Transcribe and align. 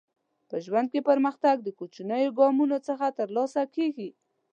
په 0.49 0.55
ژوند 0.65 0.87
کې 0.93 1.05
پرمختګ 1.09 1.55
د 1.63 1.69
کوچنیو 1.79 2.35
ګامونو 2.39 2.77
څخه 2.87 3.15
ترلاسه 3.19 3.61
کیږي. 3.75 4.09